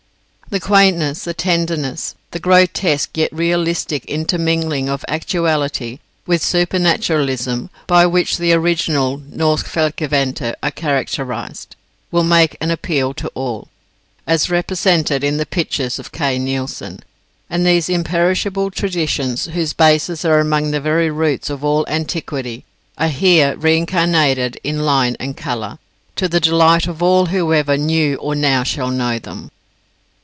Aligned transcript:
The 0.49 0.59
quaintness, 0.59 1.23
the 1.23 1.33
tenderness, 1.33 2.13
the 2.31 2.39
grotesque 2.39 3.11
yet 3.15 3.31
realistic 3.31 4.03
intermingling 4.03 4.89
of 4.89 5.05
actuality 5.07 5.99
with 6.25 6.43
supernaturalism, 6.43 7.69
by 7.87 8.05
which 8.05 8.35
the 8.37 8.51
original 8.51 9.17
Norske 9.31 9.69
Folkeeventyr 9.69 10.53
are 10.61 10.71
characterised, 10.71 11.77
will 12.11 12.25
make 12.25 12.57
an 12.59 12.69
appeal 12.69 13.13
to 13.13 13.29
all, 13.29 13.69
as 14.27 14.49
represented 14.49 15.23
in 15.23 15.37
the 15.37 15.45
pictures 15.45 15.99
of 15.99 16.11
Kay 16.11 16.37
Nielsen. 16.37 16.99
And 17.49 17.65
these 17.65 17.87
imperishable 17.87 18.71
traditions, 18.71 19.45
whose 19.45 19.71
bases 19.71 20.25
are 20.25 20.39
among 20.39 20.71
the 20.71 20.81
very 20.81 21.09
roots 21.09 21.49
of 21.49 21.63
all 21.63 21.85
antiquity, 21.87 22.65
are 22.97 23.07
here 23.07 23.55
reincarnated 23.55 24.59
in 24.65 24.79
line 24.83 25.15
and 25.17 25.37
colour, 25.37 25.79
to 26.17 26.27
the 26.27 26.41
delight 26.41 26.87
of 26.87 27.01
all 27.01 27.27
who 27.27 27.53
ever 27.53 27.77
knew 27.77 28.15
or 28.17 28.35
now 28.35 28.63
shall 28.63 28.91
know 28.91 29.17
them. 29.17 29.49